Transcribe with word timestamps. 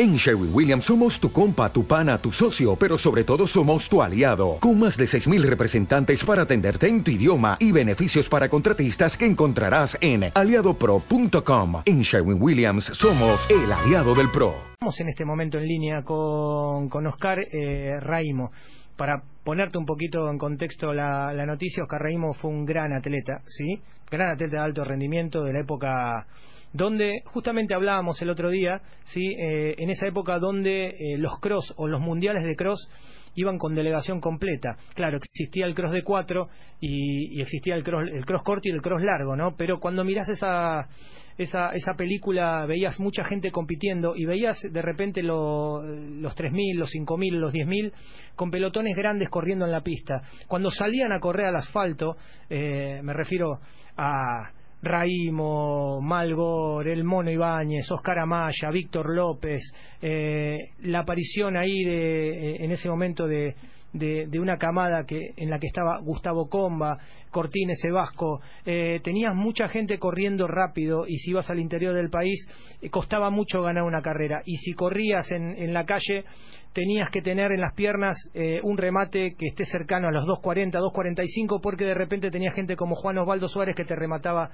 En 0.00 0.14
Sherwin 0.14 0.54
Williams 0.54 0.84
somos 0.84 1.18
tu 1.18 1.32
compa, 1.32 1.72
tu 1.72 1.84
pana, 1.84 2.18
tu 2.18 2.30
socio, 2.30 2.76
pero 2.76 2.96
sobre 2.96 3.24
todo 3.24 3.48
somos 3.48 3.88
tu 3.88 4.00
aliado, 4.00 4.58
con 4.60 4.78
más 4.78 4.96
de 4.96 5.06
6.000 5.06 5.42
representantes 5.42 6.24
para 6.24 6.42
atenderte 6.42 6.86
en 6.86 7.02
tu 7.02 7.10
idioma 7.10 7.56
y 7.58 7.72
beneficios 7.72 8.28
para 8.28 8.48
contratistas 8.48 9.16
que 9.16 9.26
encontrarás 9.26 9.98
en 10.00 10.30
aliadopro.com. 10.32 11.82
En 11.84 12.02
Sherwin 12.02 12.40
Williams 12.40 12.84
somos 12.84 13.50
el 13.50 13.72
aliado 13.72 14.14
del 14.14 14.30
PRO. 14.30 14.54
Estamos 14.74 15.00
en 15.00 15.08
este 15.08 15.24
momento 15.24 15.58
en 15.58 15.66
línea 15.66 16.02
con, 16.04 16.88
con 16.88 17.04
Oscar 17.08 17.40
eh, 17.50 17.98
Raimo. 17.98 18.52
Para 18.96 19.20
ponerte 19.42 19.78
un 19.78 19.84
poquito 19.84 20.30
en 20.30 20.38
contexto 20.38 20.94
la, 20.94 21.32
la 21.32 21.44
noticia, 21.44 21.82
Oscar 21.82 22.02
Raimo 22.02 22.34
fue 22.34 22.52
un 22.52 22.64
gran 22.64 22.92
atleta, 22.92 23.42
¿sí? 23.46 23.82
Gran 24.08 24.30
atleta 24.30 24.58
de 24.58 24.62
alto 24.62 24.84
rendimiento 24.84 25.42
de 25.42 25.54
la 25.54 25.60
época 25.60 26.24
donde 26.72 27.22
justamente 27.26 27.74
hablábamos 27.74 28.20
el 28.22 28.30
otro 28.30 28.50
día, 28.50 28.80
¿sí? 29.04 29.34
Eh, 29.38 29.74
en 29.78 29.90
esa 29.90 30.06
época 30.06 30.38
donde 30.38 30.88
eh, 30.88 31.18
los 31.18 31.38
cross 31.40 31.74
o 31.76 31.88
los 31.88 32.00
mundiales 32.00 32.44
de 32.44 32.56
cross 32.56 32.88
iban 33.34 33.58
con 33.58 33.74
delegación 33.74 34.20
completa. 34.20 34.76
Claro, 34.94 35.18
existía 35.18 35.66
el 35.66 35.74
cross 35.74 35.92
de 35.92 36.02
cuatro 36.02 36.48
y, 36.80 37.40
existía 37.40 37.74
el 37.76 37.84
cross, 37.84 38.08
el 38.12 38.24
cross 38.24 38.42
corto 38.42 38.68
y 38.68 38.72
el 38.72 38.82
cross 38.82 39.02
largo, 39.02 39.36
¿no? 39.36 39.54
Pero 39.56 39.78
cuando 39.78 40.04
miras 40.04 40.28
esa, 40.28 40.88
esa, 41.36 41.70
esa 41.70 41.94
película 41.94 42.66
veías 42.66 42.98
mucha 42.98 43.24
gente 43.24 43.52
compitiendo 43.52 44.16
y 44.16 44.24
veías 44.24 44.58
de 44.60 44.82
repente 44.82 45.22
lo, 45.22 45.82
los 45.82 46.34
3.000, 46.34 46.74
los 46.74 46.90
5.000, 46.92 47.32
los 47.38 47.52
10.000 47.52 47.92
con 48.34 48.50
pelotones 48.50 48.96
grandes 48.96 49.28
corriendo 49.30 49.64
en 49.64 49.72
la 49.72 49.82
pista. 49.82 50.22
Cuando 50.48 50.70
salían 50.70 51.12
a 51.12 51.20
correr 51.20 51.46
al 51.46 51.56
asfalto, 51.56 52.16
eh, 52.50 53.00
me 53.04 53.12
refiero 53.12 53.60
a 53.96 54.50
Raimo, 54.82 56.00
Malgor, 56.00 56.86
El 56.86 57.04
Mono 57.04 57.30
Ibáñez, 57.30 57.90
Oscar 57.90 58.20
Amaya, 58.20 58.70
Víctor 58.70 59.14
López, 59.14 59.60
eh, 60.00 60.70
la 60.82 61.00
aparición 61.00 61.56
ahí 61.56 61.84
de, 61.84 62.52
eh, 62.52 62.64
en 62.64 62.70
ese 62.70 62.88
momento 62.88 63.26
de, 63.26 63.54
de, 63.92 64.38
una 64.38 64.58
camada 64.58 65.04
que 65.04 65.32
en 65.36 65.50
la 65.50 65.58
que 65.58 65.66
estaba 65.66 65.98
Gustavo 66.00 66.48
Comba, 66.48 66.98
Cortines 67.30 67.80
Vasco, 67.92 68.40
eh, 68.64 69.00
tenías 69.02 69.34
mucha 69.34 69.68
gente 69.68 69.98
corriendo 69.98 70.46
rápido 70.46 71.06
y 71.06 71.18
si 71.18 71.30
ibas 71.30 71.50
al 71.50 71.58
interior 71.58 71.94
del 71.94 72.10
país 72.10 72.46
eh, 72.80 72.90
costaba 72.90 73.30
mucho 73.30 73.62
ganar 73.62 73.84
una 73.84 74.02
carrera. 74.02 74.42
Y 74.44 74.56
si 74.56 74.74
corrías 74.74 75.30
en, 75.30 75.56
en 75.56 75.72
la 75.72 75.84
calle 75.84 76.24
tenías 76.72 77.10
que 77.10 77.22
tener 77.22 77.52
en 77.52 77.60
las 77.60 77.74
piernas 77.74 78.16
eh, 78.34 78.60
un 78.62 78.78
remate 78.78 79.34
que 79.36 79.46
esté 79.48 79.64
cercano 79.64 80.08
a 80.08 80.12
los 80.12 80.24
2.40, 80.24 80.72
2.45 80.72 81.60
porque 81.62 81.84
de 81.84 81.94
repente 81.94 82.30
tenía 82.30 82.52
gente 82.52 82.76
como 82.76 82.94
Juan 82.94 83.18
Osvaldo 83.18 83.48
Suárez 83.48 83.74
que 83.74 83.84
te 83.84 83.96
remataba 83.96 84.50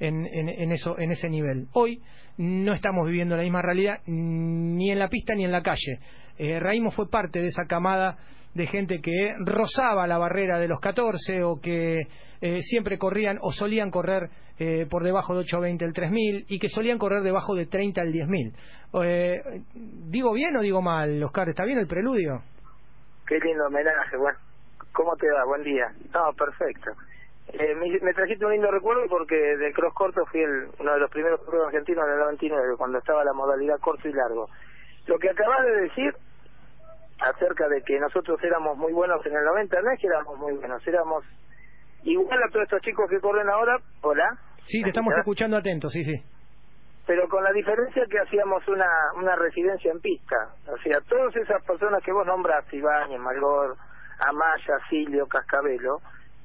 en, 0.00 0.26
en, 0.26 0.72
eso, 0.72 0.98
en 0.98 1.10
ese 1.10 1.28
nivel. 1.28 1.68
Hoy 1.72 2.00
no 2.36 2.74
estamos 2.74 3.06
viviendo 3.06 3.36
la 3.36 3.42
misma 3.42 3.62
realidad 3.62 4.00
ni 4.06 4.90
en 4.90 4.98
la 4.98 5.08
pista 5.08 5.34
ni 5.34 5.44
en 5.44 5.52
la 5.52 5.62
calle. 5.62 5.98
Eh, 6.38 6.60
Raimo 6.60 6.90
fue 6.90 7.10
parte 7.10 7.40
de 7.40 7.46
esa 7.46 7.66
camada 7.66 8.16
de 8.54 8.66
gente 8.66 9.00
que 9.00 9.34
rozaba 9.38 10.06
la 10.06 10.18
barrera 10.18 10.58
de 10.58 10.68
los 10.68 10.80
14 10.80 11.42
o 11.42 11.60
que 11.60 11.98
eh, 12.40 12.60
siempre 12.62 12.98
corrían 12.98 13.38
o 13.40 13.52
solían 13.52 13.90
correr 13.90 14.30
eh, 14.58 14.86
por 14.90 15.04
debajo 15.04 15.34
de 15.36 15.44
8.20 15.44 15.82
el 15.82 15.92
3.000 15.92 16.44
y 16.48 16.58
que 16.58 16.68
solían 16.68 16.98
correr 16.98 17.22
debajo 17.22 17.54
de 17.54 17.66
30 17.66 18.02
el 18.02 18.12
10.000. 18.12 18.52
Eh, 18.94 19.62
¿Digo 19.74 20.32
bien 20.32 20.56
o 20.56 20.62
digo 20.62 20.80
mal, 20.80 21.22
Oscar? 21.22 21.48
¿Está 21.48 21.64
bien 21.64 21.78
el 21.78 21.86
preludio? 21.86 22.42
Qué 23.26 23.38
lindo 23.38 23.66
homenaje, 23.66 24.16
bueno. 24.16 24.38
¿Cómo 24.92 25.14
te 25.16 25.30
va? 25.30 25.44
Buen 25.44 25.62
día. 25.62 25.86
No, 26.14 26.32
perfecto. 26.32 26.90
Eh, 27.52 27.74
me, 27.74 28.12
trajiste 28.12 28.44
un 28.44 28.52
lindo 28.52 28.70
recuerdo 28.70 29.02
porque 29.08 29.34
de 29.34 29.72
cross 29.72 29.94
corto 29.94 30.24
fui 30.26 30.40
el, 30.40 30.68
uno 30.78 30.92
de 30.92 31.00
los 31.00 31.10
primeros 31.10 31.40
corredores 31.40 31.74
argentinos 31.74 32.04
en 32.06 32.12
el 32.12 32.18
99, 32.18 32.74
cuando 32.76 32.98
estaba 32.98 33.24
la 33.24 33.32
modalidad 33.32 33.78
corto 33.80 34.08
y 34.08 34.12
largo. 34.12 34.48
Lo 35.06 35.18
que 35.18 35.30
acabas 35.30 35.64
de 35.64 35.80
decir 35.82 36.14
acerca 37.20 37.68
de 37.68 37.82
que 37.82 37.98
nosotros 37.98 38.38
éramos 38.42 38.76
muy 38.76 38.92
buenos 38.92 39.24
en 39.24 39.34
el 39.34 39.44
90, 39.44 39.80
no 39.80 39.90
es 39.90 40.00
que 40.00 40.06
éramos 40.06 40.38
muy 40.38 40.52
buenos, 40.54 40.86
éramos 40.86 41.24
igual 42.02 42.38
a 42.42 42.50
todos 42.50 42.64
estos 42.64 42.82
chicos 42.82 43.08
que 43.08 43.20
corren 43.20 43.48
ahora, 43.48 43.78
hola. 44.02 44.28
Sí, 44.66 44.82
te 44.82 44.90
estamos 44.90 45.14
escuchando 45.16 45.56
atentos, 45.56 45.92
sí, 45.92 46.04
sí. 46.04 46.22
Pero 47.08 47.26
con 47.26 47.42
la 47.42 47.52
diferencia 47.52 48.04
que 48.04 48.18
hacíamos 48.18 48.68
una, 48.68 48.86
una 49.16 49.34
residencia 49.34 49.90
en 49.90 49.98
pista, 49.98 50.50
o 50.66 50.76
sea, 50.76 51.00
todas 51.08 51.34
esas 51.36 51.64
personas 51.64 52.02
que 52.04 52.12
vos 52.12 52.26
nombraste, 52.26 52.76
Ibañez, 52.76 53.18
Malgor, 53.18 53.78
Amaya, 54.18 54.78
Silio, 54.90 55.26
Cascabelo, 55.26 56.02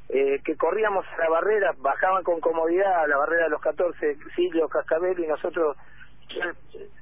eh, 0.08 0.40
que 0.42 0.56
corríamos 0.56 1.06
a 1.06 1.18
la 1.22 1.30
barrera, 1.30 1.74
bajaban 1.80 2.24
con 2.24 2.40
comodidad 2.40 3.04
a 3.04 3.08
la 3.08 3.18
barrera 3.18 3.44
de 3.44 3.50
los 3.50 3.60
14, 3.60 4.18
Silio, 4.38 4.70
Cascabelo, 4.70 5.22
y 5.22 5.28
nosotros 5.28 5.76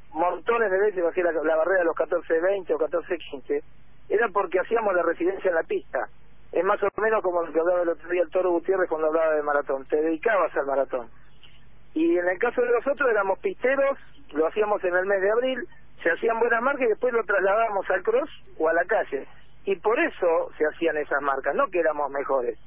montones 0.09 0.71
de 0.71 0.79
veces 0.79 1.03
bajé 1.03 1.21
la, 1.21 1.55
barrera 1.55 1.81
de 1.81 1.85
los 1.85 1.95
14-20 1.95 2.71
o 2.71 2.79
14-15, 2.79 3.61
era 4.09 4.27
porque 4.29 4.59
hacíamos 4.59 4.95
la 4.95 5.03
residencia 5.03 5.49
en 5.49 5.55
la 5.55 5.63
pista. 5.63 6.09
Es 6.51 6.63
más 6.63 6.81
o 6.81 6.89
menos 6.99 7.21
como 7.21 7.43
lo 7.43 7.53
que 7.53 7.59
hablaba 7.59 7.83
el 7.83 7.89
otro 7.89 8.09
día 8.09 8.23
el 8.23 8.31
Toro 8.31 8.49
Gutiérrez 8.53 8.89
cuando 8.89 9.09
hablaba 9.09 9.35
de 9.35 9.43
maratón, 9.43 9.85
te 9.85 10.01
dedicabas 10.01 10.51
al 10.57 10.65
maratón. 10.65 11.20
Y 11.93 12.17
en 12.17 12.27
el 12.27 12.39
caso 12.39 12.61
de 12.61 12.71
nosotros 12.71 13.09
éramos 13.09 13.39
pisteros, 13.39 13.97
lo 14.33 14.47
hacíamos 14.47 14.83
en 14.83 14.95
el 14.95 15.05
mes 15.05 15.21
de 15.21 15.31
abril, 15.31 15.67
se 16.01 16.11
hacían 16.11 16.39
buenas 16.39 16.61
marcas 16.61 16.85
y 16.85 16.89
después 16.89 17.13
lo 17.13 17.23
trasladábamos 17.23 17.89
al 17.89 18.03
cross 18.03 18.29
o 18.57 18.69
a 18.69 18.73
la 18.73 18.85
calle. 18.85 19.27
Y 19.65 19.75
por 19.75 19.99
eso 19.99 20.51
se 20.57 20.65
hacían 20.65 20.97
esas 20.97 21.21
marcas, 21.21 21.53
no 21.55 21.67
que 21.67 21.79
éramos 21.79 22.09
mejores. 22.11 22.57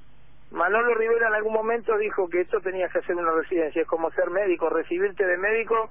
Manolo 0.51 0.95
Rivera 0.95 1.29
en 1.29 1.35
algún 1.35 1.53
momento 1.53 1.97
dijo 1.99 2.29
que 2.29 2.43
esto 2.43 2.61
tenía 2.61 2.89
que 2.89 3.01
hacer 3.01 3.17
una 3.17 3.33
residencia, 3.33 3.83
es 3.83 3.89
como 3.89 4.11
ser 4.13 4.31
médico, 4.31 4.69
recibirte 4.69 5.27
de 5.27 5.37
médico 5.37 5.91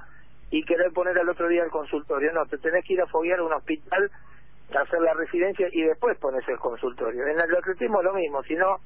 y 0.52 0.64
querer 0.64 0.94
poner 0.94 1.18
al 1.20 1.28
otro 1.28 1.50
día 1.50 1.64
el 1.64 1.70
consultorio. 1.70 2.32
No, 2.32 2.46
te 2.46 2.58
tenés 2.60 2.86
que 2.86 2.94
ir 2.94 3.02
a 3.02 3.08
foguear 3.08 3.40
a 3.40 3.44
un 3.44 3.52
hospital, 3.52 4.10
hacer 4.74 5.02
la 5.02 5.14
residencia 5.16 5.68
y 5.72 5.82
después 5.82 6.18
pones 6.18 6.48
el 6.48 6.58
consultorio. 6.60 7.28
En 7.28 7.40
el 7.40 7.56
atletismo 7.56 8.02
lo 8.02 8.14
mismo, 8.14 8.42
si 8.44 8.56
no, 8.56 8.78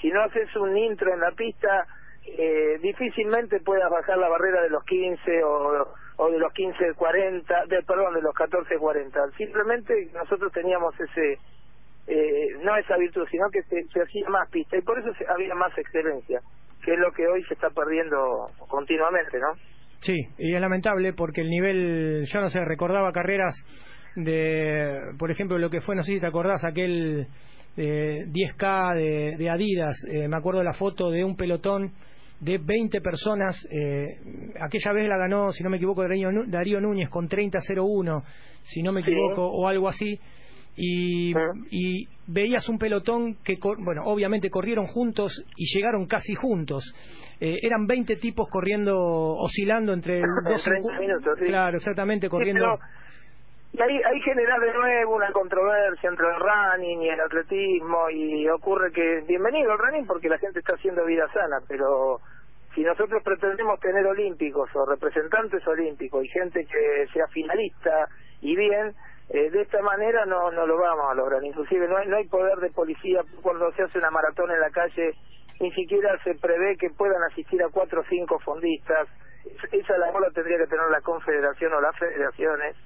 si 0.00 0.10
no 0.10 0.22
haces 0.22 0.54
un 0.56 0.76
intro 0.76 1.12
en 1.12 1.20
la 1.20 1.30
pista, 1.30 1.86
eh, 2.26 2.78
difícilmente 2.80 3.60
puedas 3.60 3.90
bajar 3.90 4.18
la 4.18 4.28
barrera 4.28 4.62
de 4.62 4.70
los 4.70 4.84
15 4.84 5.44
o, 5.44 6.30
de 6.30 6.38
los 6.38 6.52
15 6.52 6.94
40, 6.94 7.64
de, 7.66 7.82
perdón, 7.82 8.14
de 8.14 8.22
los 8.22 8.34
14 8.34 8.76
40. 8.76 9.30
Simplemente 9.36 9.94
nosotros 10.12 10.52
teníamos 10.52 10.94
ese 11.00 11.38
eh, 12.06 12.56
no 12.62 12.76
esa 12.76 12.96
virtud, 12.96 13.26
sino 13.30 13.48
que 13.50 13.62
se, 13.62 13.84
se 13.92 14.02
hacía 14.02 14.28
más 14.28 14.48
pista 14.50 14.76
y 14.76 14.82
por 14.82 14.98
eso 14.98 15.10
había 15.28 15.54
más 15.54 15.76
excelencia, 15.78 16.40
que 16.84 16.94
es 16.94 16.98
lo 16.98 17.12
que 17.12 17.26
hoy 17.26 17.42
se 17.44 17.54
está 17.54 17.70
perdiendo 17.70 18.50
continuamente, 18.68 19.38
¿no? 19.38 19.52
Sí, 20.00 20.16
y 20.38 20.54
es 20.54 20.60
lamentable 20.60 21.12
porque 21.12 21.42
el 21.42 21.50
nivel, 21.50 22.24
yo 22.26 22.40
no 22.40 22.48
sé, 22.48 22.64
recordaba 22.64 23.12
carreras 23.12 23.54
de, 24.16 25.12
por 25.18 25.30
ejemplo, 25.30 25.58
lo 25.58 25.70
que 25.70 25.82
fue, 25.82 25.94
no 25.94 26.02
sé 26.02 26.14
si 26.14 26.20
te 26.20 26.26
acordás, 26.26 26.64
aquel 26.64 27.26
10K 27.76 28.94
de, 28.94 29.36
de 29.38 29.50
Adidas, 29.50 29.96
eh, 30.10 30.28
me 30.28 30.36
acuerdo 30.36 30.62
la 30.62 30.72
foto 30.72 31.10
de 31.10 31.24
un 31.24 31.36
pelotón 31.36 31.92
de 32.40 32.58
20 32.58 33.00
personas, 33.00 33.56
eh, 33.70 34.18
aquella 34.60 34.92
vez 34.92 35.08
la 35.08 35.18
ganó, 35.18 35.52
si 35.52 35.62
no 35.62 35.70
me 35.70 35.76
equivoco, 35.76 36.02
Darío, 36.02 36.80
Núñez 36.80 37.10
con 37.10 37.28
30-01, 37.28 38.22
si 38.62 38.82
no 38.82 38.92
me 38.92 39.02
equivoco, 39.02 39.46
o 39.46 39.68
algo 39.68 39.88
así, 39.88 40.18
y, 40.76 41.34
y, 41.70 42.08
veías 42.26 42.68
un 42.68 42.78
pelotón 42.78 43.36
que, 43.44 43.58
bueno, 43.60 44.04
obviamente 44.04 44.48
corrieron 44.48 44.86
juntos 44.86 45.44
y 45.56 45.66
llegaron 45.76 46.06
casi 46.06 46.34
juntos. 46.34 46.94
Eh, 47.40 47.58
eran 47.62 47.86
20 47.86 48.16
tipos 48.16 48.48
corriendo, 48.48 48.96
oscilando 48.96 49.92
entre 49.92 50.20
12 50.20 50.70
minutos. 51.00 51.34
Claro, 51.44 51.76
exactamente, 51.76 52.28
corriendo. 52.28 52.64
y 52.64 53.19
ahí, 53.78 54.00
ahí 54.02 54.20
genera 54.22 54.58
de 54.58 54.72
nuevo 54.72 55.16
una 55.16 55.30
controversia 55.32 56.08
entre 56.10 56.26
el 56.26 56.40
running 56.40 57.02
y 57.02 57.08
el 57.08 57.20
atletismo 57.20 58.10
y 58.10 58.48
ocurre 58.48 58.90
que 58.92 59.22
bienvenido 59.26 59.72
al 59.72 59.78
running 59.78 60.06
porque 60.06 60.28
la 60.28 60.38
gente 60.38 60.58
está 60.58 60.74
haciendo 60.74 61.04
vida 61.04 61.30
sana, 61.32 61.60
pero 61.68 62.20
si 62.74 62.82
nosotros 62.82 63.22
pretendemos 63.22 63.78
tener 63.80 64.06
olímpicos 64.06 64.68
o 64.74 64.86
representantes 64.86 65.66
olímpicos 65.66 66.24
y 66.24 66.28
gente 66.28 66.66
que 66.66 67.06
sea 67.12 67.26
finalista 67.28 68.08
y 68.40 68.56
bien, 68.56 68.94
eh, 69.28 69.50
de 69.50 69.62
esta 69.62 69.80
manera 69.82 70.24
no, 70.26 70.50
no 70.50 70.66
lo 70.66 70.76
vamos 70.78 71.10
a 71.10 71.14
lograr. 71.14 71.42
Inclusive 71.44 71.86
no 71.88 71.96
hay, 71.96 72.08
no 72.08 72.16
hay 72.16 72.26
poder 72.26 72.58
de 72.58 72.70
policía 72.70 73.22
cuando 73.42 73.70
se 73.72 73.82
hace 73.82 73.98
una 73.98 74.10
maratón 74.10 74.50
en 74.50 74.60
la 74.60 74.70
calle 74.70 75.14
ni 75.60 75.70
siquiera 75.72 76.18
se 76.24 76.34
prevé 76.36 76.76
que 76.78 76.88
puedan 76.90 77.22
asistir 77.22 77.62
a 77.62 77.68
cuatro 77.68 78.00
o 78.00 78.04
cinco 78.08 78.38
fondistas. 78.38 79.08
Esa 79.70 79.98
labor 79.98 80.22
la 80.22 80.30
tendría 80.30 80.58
que 80.58 80.66
tener 80.66 80.88
la 80.90 81.02
confederación 81.02 81.72
o 81.74 81.80
las 81.80 81.96
federaciones. 81.98 82.76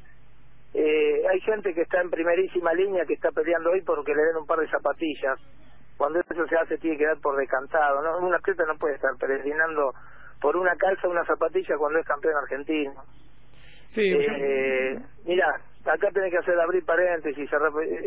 Eh, 0.75 1.23
hay 1.31 1.41
gente 1.41 1.73
que 1.73 1.83
está 1.83 2.01
en 2.01 2.11
primerísima 2.11 2.73
línea 2.75 3.05
que 3.07 3.15
está 3.15 3.31
peleando 3.31 3.71
hoy 3.71 3.83
porque 3.83 4.15
le 4.15 4.23
den 4.23 4.37
un 4.37 4.47
par 4.47 4.59
de 4.59 4.69
zapatillas. 4.69 5.39
Cuando 5.97 6.21
eso 6.21 6.47
se 6.47 6.57
hace 6.57 6.79
tiene 6.79 6.99
que 6.99 7.07
dar 7.07 7.21
por 7.21 7.37
decantado. 7.37 8.03
¿no? 8.03 8.27
Un 8.27 8.35
atleta 8.35 8.65
no 8.67 8.77
puede 8.77 8.97
estar 8.97 9.13
peregrinando 9.19 9.93
por 10.41 10.57
una 10.57 10.75
calza 10.77 11.09
una 11.09 11.25
zapatilla 11.25 11.77
cuando 11.79 12.01
es 12.01 12.07
campeón 12.07 12.35
argentino. 12.37 12.93
Sí, 13.91 14.11
eh, 14.11 14.99
mira, 15.25 15.47
acá 15.85 16.11
tenés 16.13 16.33
que 16.33 16.39
hacer 16.39 16.59
abrir 16.59 16.85
paréntesis, 16.85 17.49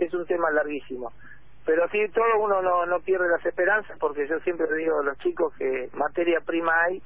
es 0.01 0.13
un 0.13 0.25
tema 0.25 0.51
larguísimo 0.51 1.13
pero 1.67 1.85
sí 1.89 1.99
todo 2.13 2.39
uno 2.39 2.61
no, 2.61 2.85
no 2.85 3.01
pierde 3.01 3.27
las 3.27 3.45
esperanzas 3.45 3.99
porque 3.99 4.25
yo 4.25 4.39
siempre 4.39 4.65
digo 4.77 5.01
a 5.01 5.03
los 5.03 5.17
chicos 5.17 5.53
que 5.57 5.89
materia 5.93 6.39
prima 6.39 6.71
hay 6.85 7.03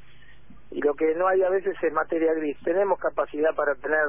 y 0.70 0.80
lo 0.82 0.94
que 0.94 1.16
no 1.16 1.28
hay 1.28 1.42
a 1.42 1.50
veces 1.50 1.76
es 1.82 1.92
materia 1.92 2.32
gris. 2.36 2.56
Tenemos 2.64 3.00
capacidad 3.00 3.56
para 3.56 3.74
tener 3.74 4.06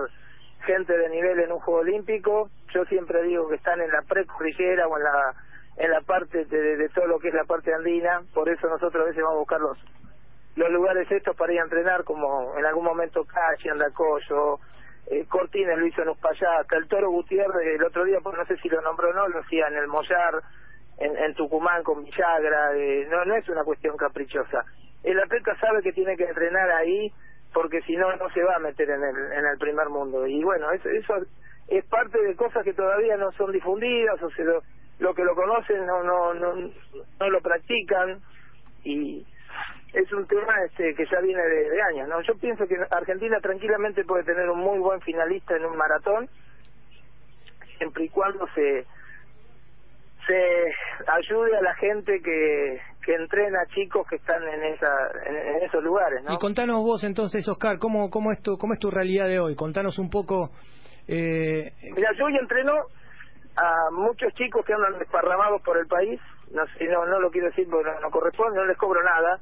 gente 0.62 0.96
de 0.96 1.08
nivel 1.08 1.40
en 1.40 1.52
un 1.52 1.60
juego 1.60 1.80
olímpico. 1.80 2.50
Yo 2.74 2.84
siempre 2.86 3.22
digo 3.22 3.48
que 3.48 3.56
están 3.56 3.80
en 3.80 3.90
la 3.90 4.02
precordillera 4.02 4.86
o 4.88 4.96
en 4.96 5.04
la 5.04 5.34
en 5.76 5.90
la 5.90 6.02
parte 6.02 6.44
de, 6.44 6.76
de, 6.76 6.88
todo 6.90 7.06
lo 7.06 7.18
que 7.18 7.28
es 7.28 7.34
la 7.34 7.44
parte 7.44 7.72
andina. 7.72 8.22
Por 8.34 8.48
eso 8.48 8.68
nosotros 8.68 9.04
a 9.04 9.06
veces 9.06 9.22
vamos 9.22 9.36
a 9.36 9.40
buscar 9.40 9.60
los, 9.60 9.78
los 10.56 10.70
lugares 10.70 11.10
estos 11.10 11.36
para 11.36 11.52
ir 11.52 11.60
a 11.60 11.64
entrenar, 11.64 12.04
como 12.04 12.56
en 12.58 12.66
algún 12.66 12.84
momento 12.84 13.24
Cachi, 13.24 13.68
Andacoyo, 13.68 14.58
eh, 15.06 15.24
Cortines 15.28 15.78
lo 15.78 15.86
hizo 15.86 16.02
en 16.02 16.10
Uspallata, 16.10 16.76
el 16.76 16.88
Toro 16.88 17.10
Gutiérrez 17.10 17.74
el 17.74 17.84
otro 17.84 18.04
día, 18.04 18.18
pues 18.22 18.36
no 18.36 18.44
sé 18.46 18.56
si 18.58 18.68
lo 18.68 18.80
nombró 18.82 19.10
o 19.10 19.12
no, 19.14 19.28
lo 19.28 19.40
hacía 19.40 19.66
en 19.68 19.76
el 19.76 19.88
Mollar, 19.88 20.42
en, 20.98 21.16
en 21.16 21.34
Tucumán 21.34 21.82
con 21.82 22.04
Villagra, 22.04 22.76
eh, 22.76 23.06
no, 23.10 23.24
no 23.24 23.34
es 23.34 23.48
una 23.48 23.64
cuestión 23.64 23.96
caprichosa. 23.96 24.64
El 25.02 25.18
atleta 25.18 25.56
sabe 25.58 25.82
que 25.82 25.92
tiene 25.92 26.16
que 26.16 26.24
entrenar 26.24 26.70
ahí 26.70 27.12
porque 27.52 27.82
si 27.82 27.96
no, 27.96 28.14
no 28.16 28.30
se 28.30 28.42
va 28.42 28.56
a 28.56 28.60
meter 28.60 28.88
en 28.90 29.02
el, 29.02 29.32
en 29.32 29.46
el 29.46 29.58
primer 29.58 29.88
mundo. 29.88 30.26
Y 30.26 30.42
bueno, 30.42 30.70
eso, 30.72 30.88
eso 30.88 31.14
es 31.68 31.84
parte 31.86 32.20
de 32.22 32.34
cosas 32.36 32.64
que 32.64 32.72
todavía 32.72 33.16
no 33.16 33.32
son 33.32 33.52
difundidas 33.52 34.22
o 34.22 34.30
se 34.30 34.44
lo, 34.44 34.62
lo 34.98 35.14
que 35.14 35.24
lo 35.24 35.34
conocen 35.34 35.86
no, 35.86 36.02
no, 36.02 36.34
no, 36.34 36.54
no 37.20 37.30
lo 37.30 37.40
practican 37.40 38.20
y 38.84 39.26
es 39.92 40.12
un 40.12 40.26
tema 40.26 40.54
este 40.64 40.94
que 40.94 41.06
ya 41.06 41.20
viene 41.20 41.42
de, 41.42 41.82
años. 41.82 42.08
no 42.08 42.20
Yo 42.22 42.34
pienso 42.36 42.66
que 42.66 42.76
Argentina 42.90 43.38
tranquilamente 43.40 44.04
puede 44.04 44.24
tener 44.24 44.48
un 44.48 44.60
muy 44.60 44.78
buen 44.78 45.00
finalista 45.00 45.56
en 45.56 45.64
un 45.64 45.76
maratón 45.76 46.28
siempre 47.78 48.04
y 48.04 48.08
cuando 48.08 48.46
se 48.54 48.86
se 50.26 50.72
ayude 51.08 51.56
a 51.56 51.62
la 51.62 51.74
gente 51.74 52.20
que, 52.22 52.80
que 53.04 53.14
entrena 53.14 53.58
chicos 53.74 54.06
que 54.08 54.16
están 54.16 54.42
en 54.42 54.62
esa 54.64 54.88
en, 55.26 55.62
esos 55.62 55.82
lugares 55.82 56.22
¿no? 56.24 56.34
y 56.34 56.38
contanos 56.38 56.82
vos 56.82 57.04
entonces 57.04 57.46
Oscar 57.48 57.78
cómo 57.78 58.10
cómo 58.10 58.32
es 58.32 58.40
tu 58.42 58.56
cómo 58.56 58.72
es 58.74 58.78
tu 58.78 58.90
realidad 58.90 59.26
de 59.26 59.40
hoy 59.40 59.56
contanos 59.56 59.98
un 59.98 60.08
poco 60.08 60.50
eh... 61.08 61.72
mira 61.94 62.10
yo 62.16 62.26
hoy 62.26 62.36
entreno 62.36 62.72
a 63.56 63.90
muchos 63.90 64.32
chicos 64.34 64.64
que 64.64 64.72
andan 64.72 64.98
desparramados 64.98 65.62
por 65.62 65.76
el 65.78 65.86
país. 65.86 66.20
No 66.52 66.64
sé 66.66 66.84
no 66.86 67.06
no 67.06 67.20
lo 67.20 67.30
quiero 67.30 67.48
decir 67.48 67.66
porque 67.70 67.90
no, 67.90 68.00
no 68.00 68.10
corresponde 68.10 68.58
no 68.58 68.66
les 68.66 68.78
cobro 68.78 69.02
nada. 69.02 69.38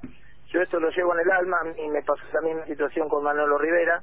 Yo 0.52 0.60
esto 0.60 0.80
lo 0.80 0.90
llevo 0.90 1.14
en 1.14 1.20
el 1.20 1.30
alma 1.30 1.58
y 1.76 1.88
me 1.88 2.02
pasó 2.02 2.22
la 2.32 2.40
misma 2.40 2.66
situación 2.66 3.08
con 3.08 3.22
Manolo 3.22 3.58
Rivera. 3.58 4.02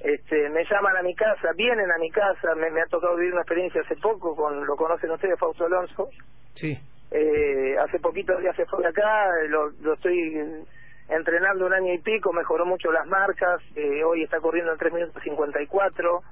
Este 0.00 0.48
me 0.50 0.64
llaman 0.64 0.96
a 0.96 1.02
mi 1.02 1.14
casa 1.14 1.52
vienen 1.56 1.90
a 1.90 1.98
mi 1.98 2.10
casa 2.10 2.54
me, 2.54 2.70
me 2.70 2.80
ha 2.80 2.86
tocado 2.86 3.16
vivir 3.16 3.32
una 3.32 3.42
experiencia 3.42 3.80
hace 3.82 3.96
poco 3.96 4.34
con 4.34 4.64
lo 4.64 4.76
conocen 4.76 5.10
ustedes 5.10 5.38
Fausto 5.38 5.66
Alonso. 5.66 6.08
Sí 6.54 6.78
eh, 7.10 7.76
hace 7.78 7.98
poquito 8.00 8.38
ya 8.40 8.52
se 8.54 8.66
fue 8.66 8.82
de 8.82 8.88
acá 8.88 9.28
lo, 9.48 9.70
lo 9.80 9.94
estoy 9.94 10.64
entrenando 11.08 11.66
un 11.66 11.72
año 11.72 11.94
y 11.94 11.98
pico 11.98 12.32
mejoró 12.32 12.66
mucho 12.66 12.92
las 12.92 13.06
marcas 13.06 13.62
eh, 13.76 14.04
hoy 14.04 14.22
está 14.22 14.40
corriendo 14.40 14.72
en 14.72 14.78
3 14.78 14.92
minutos 14.92 15.22
54 15.22 16.22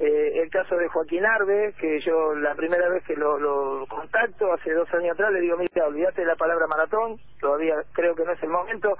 eh, 0.00 0.40
el 0.42 0.48
caso 0.48 0.76
de 0.76 0.88
Joaquín 0.88 1.26
Arbe, 1.26 1.74
que 1.78 2.00
yo 2.00 2.34
la 2.34 2.54
primera 2.54 2.88
vez 2.88 3.04
que 3.04 3.14
lo, 3.14 3.38
lo 3.38 3.86
contacto, 3.86 4.50
hace 4.50 4.72
dos 4.72 4.88
años 4.94 5.12
atrás, 5.12 5.30
le 5.30 5.40
digo, 5.40 5.58
mira, 5.58 5.86
olvídate 5.86 6.22
de 6.22 6.26
la 6.26 6.36
palabra 6.36 6.66
maratón, 6.66 7.18
todavía 7.38 7.74
creo 7.92 8.14
que 8.14 8.24
no 8.24 8.32
es 8.32 8.42
el 8.42 8.48
momento, 8.48 8.96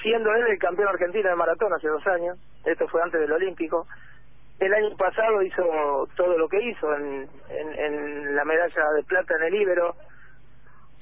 siendo 0.00 0.32
él 0.32 0.46
el 0.46 0.58
campeón 0.60 0.86
argentino 0.86 1.28
de 1.28 1.34
maratón 1.34 1.72
hace 1.72 1.88
dos 1.88 2.06
años, 2.06 2.38
esto 2.64 2.86
fue 2.86 3.02
antes 3.02 3.20
del 3.20 3.32
Olímpico, 3.32 3.88
el 4.60 4.72
año 4.72 4.96
pasado 4.96 5.42
hizo 5.42 6.08
todo 6.16 6.38
lo 6.38 6.48
que 6.48 6.62
hizo 6.62 6.94
en, 6.94 7.28
en, 7.50 7.74
en 7.80 8.36
la 8.36 8.44
medalla 8.44 8.92
de 8.94 9.02
plata 9.02 9.34
en 9.38 9.42
el 9.52 9.54
Ibero, 9.62 9.96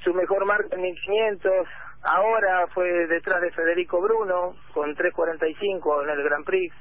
su 0.04 0.14
mejor 0.14 0.44
marca 0.44 0.76
en 0.76 0.82
1500, 0.82 1.66
ahora 2.02 2.66
fue 2.68 3.06
detrás 3.06 3.40
de 3.40 3.50
Federico 3.50 4.00
Bruno 4.00 4.54
con 4.72 4.94
3.45 4.94 6.04
en 6.04 6.10
el 6.10 6.22
Grand 6.22 6.44
Prix, 6.44 6.74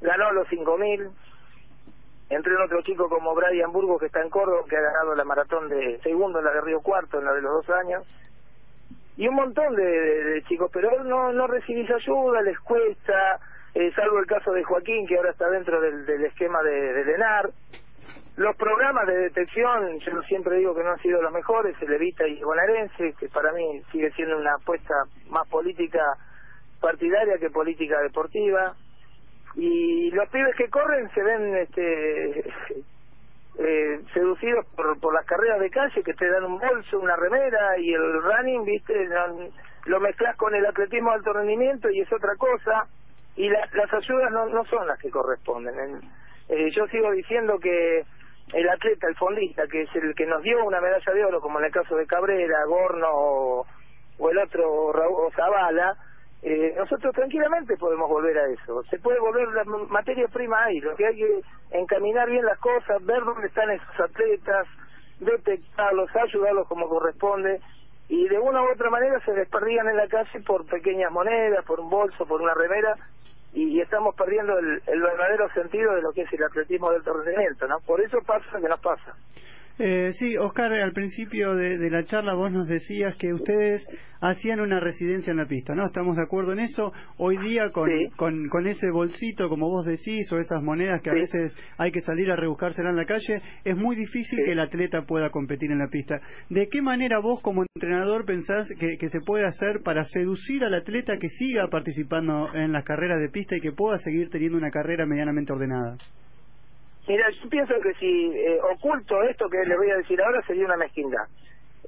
ganó 0.00 0.32
los 0.32 0.48
5000, 0.48 1.10
Entré 2.30 2.54
en 2.54 2.60
otro 2.60 2.80
chico 2.82 3.08
como 3.08 3.34
Brian 3.34 3.72
Burgos, 3.72 3.98
que 3.98 4.06
está 4.06 4.22
en 4.22 4.30
Córdoba, 4.30 4.62
que 4.68 4.76
ha 4.76 4.80
ganado 4.80 5.16
la 5.16 5.24
maratón 5.24 5.68
de 5.68 5.98
segundo 6.04 6.38
en 6.38 6.44
la 6.44 6.52
de 6.52 6.60
Río 6.60 6.80
Cuarto, 6.80 7.18
en 7.18 7.24
la 7.24 7.32
de 7.32 7.42
los 7.42 7.66
dos 7.66 7.76
años. 7.76 8.06
Y 9.16 9.26
un 9.26 9.34
montón 9.34 9.74
de, 9.74 10.40
chicos, 10.48 10.70
pero 10.72 11.02
no, 11.02 11.32
no 11.32 11.48
recibís 11.48 11.90
ayuda, 11.90 12.40
les 12.42 12.58
cuesta, 12.60 13.40
eh, 13.74 13.92
salvo 13.96 14.20
el 14.20 14.26
caso 14.26 14.52
de 14.52 14.62
Joaquín, 14.62 15.08
que 15.08 15.16
ahora 15.16 15.32
está 15.32 15.50
dentro 15.50 15.80
del, 15.80 16.24
esquema 16.24 16.62
de 16.62 17.04
LENAR. 17.04 17.50
Los 18.36 18.56
programas 18.56 19.06
de 19.06 19.16
detección, 19.16 19.98
yo 19.98 20.22
siempre 20.22 20.56
digo 20.56 20.74
que 20.74 20.82
no 20.82 20.92
han 20.92 21.02
sido 21.02 21.20
los 21.20 21.32
mejores, 21.32 21.76
el 21.82 21.92
Evita 21.92 22.26
y 22.26 22.42
Bonaerense, 22.42 23.14
que 23.18 23.28
para 23.28 23.52
mí 23.52 23.82
sigue 23.92 24.10
siendo 24.12 24.38
una 24.38 24.54
apuesta 24.54 24.94
más 25.28 25.46
política 25.48 26.02
partidaria 26.80 27.38
que 27.38 27.50
política 27.50 28.00
deportiva. 28.00 28.74
Y 29.56 30.10
los 30.12 30.28
pibes 30.30 30.54
que 30.56 30.70
corren 30.70 31.10
se 31.10 31.22
ven 31.22 31.56
este 31.56 32.40
eh, 33.58 34.00
seducidos 34.14 34.64
por, 34.74 34.98
por 35.00 35.12
las 35.12 35.26
carreras 35.26 35.60
de 35.60 35.70
calle 35.70 36.02
que 36.02 36.14
te 36.14 36.30
dan 36.30 36.44
un 36.44 36.58
bolso, 36.58 36.98
una 36.98 37.16
remera 37.16 37.78
y 37.78 37.92
el 37.92 38.22
running, 38.22 38.64
viste, 38.64 39.08
lo 39.86 40.00
mezclas 40.00 40.36
con 40.36 40.54
el 40.54 40.64
atletismo 40.64 41.10
de 41.10 41.16
alto 41.16 41.32
rendimiento 41.32 41.90
y 41.90 42.00
es 42.00 42.12
otra 42.12 42.36
cosa. 42.36 42.86
Y 43.36 43.48
las 43.48 43.92
ayudas 43.92 44.30
no, 44.32 44.46
no 44.46 44.64
son 44.66 44.86
las 44.86 44.98
que 44.98 45.10
corresponden. 45.10 46.00
Eh, 46.48 46.70
yo 46.72 46.86
sigo 46.88 47.10
diciendo 47.12 47.58
que 47.58 48.04
el 48.52 48.68
atleta, 48.68 49.06
el 49.08 49.16
fondista, 49.16 49.66
que 49.66 49.82
es 49.82 49.94
el 49.94 50.14
que 50.14 50.26
nos 50.26 50.42
dio 50.42 50.64
una 50.64 50.80
medalla 50.80 51.12
de 51.12 51.24
oro, 51.24 51.40
como 51.40 51.58
en 51.58 51.66
el 51.66 51.72
caso 51.72 51.96
de 51.96 52.06
Cabrera, 52.06 52.64
Gorno 52.66 53.08
o, 53.10 53.66
o 54.18 54.30
el 54.30 54.38
otro 54.38 54.92
Raúl 54.92 55.32
Zavala, 55.34 55.96
eh, 56.42 56.74
nosotros 56.76 57.14
tranquilamente 57.14 57.76
podemos 57.76 58.08
volver 58.08 58.38
a 58.38 58.46
eso. 58.46 58.82
Se 58.84 58.98
puede 58.98 59.20
volver 59.20 59.48
la 59.48 59.64
materia 59.64 60.26
prima 60.28 60.64
ahí. 60.64 60.80
Lo 60.80 60.96
que 60.96 61.06
hay 61.06 61.16
que 61.16 61.40
encaminar 61.70 62.30
bien 62.30 62.44
las 62.44 62.58
cosas, 62.58 63.04
ver 63.04 63.22
dónde 63.24 63.46
están 63.46 63.70
esos 63.70 64.00
atletas, 64.00 64.66
detectarlos, 65.18 66.08
ayudarlos 66.16 66.66
como 66.66 66.88
corresponde. 66.88 67.60
Y 68.08 68.26
de 68.28 68.38
una 68.38 68.62
u 68.62 68.72
otra 68.72 68.90
manera 68.90 69.20
se 69.24 69.32
desperdían 69.32 69.88
en 69.88 69.96
la 69.96 70.08
calle 70.08 70.40
por 70.40 70.66
pequeñas 70.66 71.12
monedas, 71.12 71.64
por 71.64 71.78
un 71.78 71.90
bolso, 71.90 72.26
por 72.26 72.40
una 72.40 72.54
remera. 72.54 72.96
Y, 73.52 73.80
estamos 73.80 74.14
perdiendo 74.14 74.56
el, 74.58 74.82
el, 74.86 75.00
verdadero 75.00 75.48
sentido 75.52 75.94
de 75.94 76.02
lo 76.02 76.12
que 76.12 76.22
es 76.22 76.32
el 76.32 76.44
atletismo 76.44 76.92
del 76.92 77.04
rendimiento, 77.04 77.66
¿no? 77.66 77.80
Por 77.80 78.00
eso 78.00 78.18
pasa 78.24 78.44
lo 78.52 78.60
que 78.60 78.68
nos 78.68 78.80
pasa. 78.80 79.16
Eh, 79.82 80.12
sí, 80.18 80.36
Oscar, 80.36 80.70
al 80.74 80.92
principio 80.92 81.54
de, 81.54 81.88
la 81.88 82.04
charla 82.04 82.34
vos 82.34 82.52
nos 82.52 82.68
decías 82.68 83.16
que 83.16 83.32
ustedes 83.32 83.82
hacían 84.20 84.60
una 84.60 84.78
residencia 84.78 85.30
en 85.30 85.38
la 85.38 85.46
pista, 85.46 85.74
¿no? 85.74 85.86
Estamos 85.86 86.16
de 86.16 86.22
acuerdo 86.22 86.52
en 86.52 86.58
eso. 86.58 86.92
Hoy 87.16 87.38
día, 87.38 87.70
con, 87.70 87.88
con, 88.50 88.66
ese 88.66 88.90
bolsito, 88.90 89.48
como 89.48 89.70
vos 89.70 89.86
decís, 89.86 90.30
o 90.32 90.38
esas 90.38 90.62
monedas 90.62 91.00
que 91.00 91.08
a 91.08 91.14
veces 91.14 91.56
hay 91.78 91.92
que 91.92 92.02
salir 92.02 92.30
a 92.30 92.36
rebuscársela 92.36 92.90
en 92.90 92.96
la 92.96 93.06
calle, 93.06 93.40
es 93.64 93.74
muy 93.74 93.96
difícil 93.96 94.40
que 94.44 94.52
el 94.52 94.60
atleta 94.60 95.06
pueda 95.06 95.30
competir 95.30 95.72
en 95.72 95.78
la 95.78 95.88
pista. 95.88 96.20
¿De 96.50 96.68
qué 96.68 96.82
manera 96.82 97.18
vos, 97.18 97.40
como 97.40 97.64
entrenador, 97.74 98.26
pensás 98.26 98.68
que, 98.78 98.98
que 98.98 99.08
se 99.08 99.22
puede 99.22 99.46
hacer 99.46 99.80
para 99.82 100.04
seducir 100.04 100.62
al 100.62 100.74
atleta 100.74 101.16
que 101.18 101.30
siga 101.30 101.68
participando 101.70 102.52
en 102.52 102.72
las 102.72 102.84
carreras 102.84 103.18
de 103.18 103.30
pista 103.30 103.56
y 103.56 103.62
que 103.62 103.72
pueda 103.72 103.96
seguir 103.96 104.28
teniendo 104.28 104.58
una 104.58 104.70
carrera 104.70 105.06
medianamente 105.06 105.54
ordenada? 105.54 105.96
Mira, 107.08 107.28
yo 107.30 107.48
pienso 107.48 107.74
que 107.80 107.94
si 107.94 108.32
eh, 108.36 108.60
oculto 108.62 109.22
esto 109.22 109.48
que 109.48 109.58
les 109.64 109.76
voy 109.76 109.90
a 109.90 109.96
decir 109.96 110.20
ahora 110.22 110.42
sería 110.46 110.64
una 110.64 110.76
mezquindad. 110.76 111.26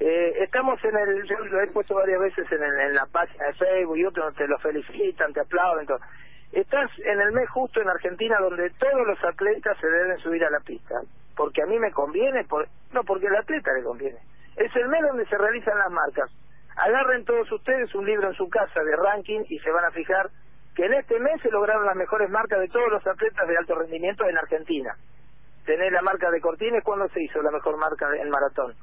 Eh, 0.00 0.42
estamos 0.42 0.82
en 0.84 0.96
el, 0.96 1.22
yo 1.28 1.38
lo 1.38 1.60
he 1.60 1.66
puesto 1.68 1.94
varias 1.94 2.20
veces 2.20 2.50
en, 2.50 2.62
en 2.62 2.94
la 2.94 3.06
página 3.06 3.46
de 3.46 3.52
Facebook 3.52 3.98
y 3.98 4.04
otros 4.04 4.34
te 4.34 4.48
lo 4.48 4.58
felicitan, 4.58 5.32
te 5.32 5.40
aplauden. 5.40 5.86
Todo. 5.86 6.00
Estás 6.52 6.90
en 6.98 7.20
el 7.20 7.32
mes 7.32 7.48
justo 7.50 7.80
en 7.80 7.88
Argentina 7.88 8.36
donde 8.40 8.70
todos 8.70 9.06
los 9.06 9.22
atletas 9.24 9.76
se 9.80 9.86
deben 9.86 10.18
subir 10.18 10.44
a 10.44 10.50
la 10.50 10.60
pista. 10.60 10.96
Porque 11.36 11.62
a 11.62 11.66
mí 11.66 11.78
me 11.78 11.90
conviene, 11.92 12.44
por, 12.44 12.66
no 12.92 13.04
porque 13.04 13.28
al 13.28 13.36
atleta 13.36 13.72
le 13.72 13.82
conviene. 13.82 14.18
Es 14.56 14.74
el 14.76 14.88
mes 14.88 15.00
donde 15.02 15.24
se 15.26 15.38
realizan 15.38 15.78
las 15.78 15.90
marcas. 15.90 16.30
Agarren 16.76 17.24
todos 17.24 17.50
ustedes 17.52 17.94
un 17.94 18.04
libro 18.04 18.28
en 18.28 18.34
su 18.34 18.48
casa 18.48 18.82
de 18.82 18.96
ranking 18.96 19.44
y 19.48 19.58
se 19.60 19.70
van 19.70 19.84
a 19.84 19.90
fijar 19.92 20.30
que 20.74 20.86
en 20.86 20.94
este 20.94 21.18
mes 21.20 21.40
se 21.42 21.50
lograron 21.50 21.86
las 21.86 21.96
mejores 21.96 22.30
marcas 22.30 22.60
de 22.60 22.68
todos 22.68 22.88
los 22.90 23.06
atletas 23.06 23.46
de 23.46 23.56
alto 23.56 23.74
rendimiento 23.74 24.24
en 24.28 24.38
Argentina. 24.38 24.94
Tenés 25.66 25.92
la 25.92 26.02
marca 26.02 26.30
de 26.30 26.40
Cortines, 26.40 26.82
¿cuándo 26.82 27.08
se 27.08 27.22
hizo 27.22 27.40
la 27.42 27.50
mejor 27.50 27.76
marca 27.76 28.06
en 28.16 28.28
maratón? 28.30 28.74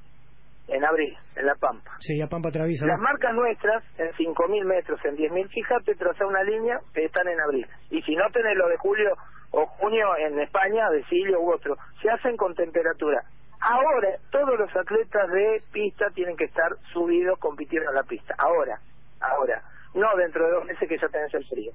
En 0.67 0.86
abril, 0.86 1.17
en 1.36 1.48
La 1.48 1.55
Pampa. 1.55 1.98
Sí, 2.00 2.15
La 2.15 2.27
Pampa 2.27 2.51
Traviesa. 2.51 2.86
Las 2.86 3.00
marcas 3.00 3.34
nuestras, 3.34 3.84
en 3.98 4.12
5.000 4.12 4.65
metros, 4.65 5.00
en 5.03 5.17
10.000, 5.17 5.50
fíjate, 5.50 5.96
traza 5.96 6.27
una 6.27 6.43
línea 6.43 6.79
están 6.93 7.27
en 7.27 7.41
abril. 7.41 7.65
Y 7.89 8.01
si 8.03 8.15
no 8.15 8.29
tenés 8.31 8.55
lo 8.55 8.67
de 8.67 8.77
julio 8.77 9.15
o 9.51 9.65
junio 9.65 10.15
en 10.17 10.39
España, 10.39 10.89
de 10.91 11.03
Silio 11.05 11.41
u 11.41 11.51
otro, 11.51 11.75
se 12.01 12.10
hacen 12.10 12.38
con 12.38 12.53
temperatura. 12.53 13.24
Ahora, 13.62 14.10
todos 14.31 14.58
los 14.58 14.74
atletas 14.75 15.27
de 15.31 15.63
pista 15.74 16.05
tienen 16.13 16.38
que 16.38 16.46
estar 16.46 16.72
subidos 16.93 17.38
compitiendo 17.39 17.89
en 17.89 17.96
la 17.96 18.03
pista. 18.03 18.36
Ahora, 18.38 18.79
ahora. 19.19 19.62
No 20.00 20.15
dentro 20.15 20.46
de 20.46 20.51
dos 20.51 20.65
meses 20.65 20.88
que 20.88 20.98
ya 20.98 21.10
tenés 21.10 21.34
el 21.34 21.46
frío. 21.46 21.72